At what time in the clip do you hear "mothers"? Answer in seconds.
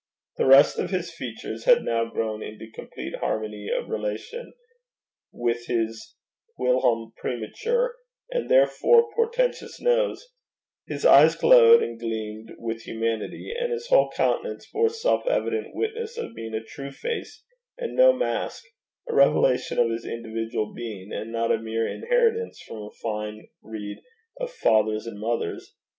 25.19-25.75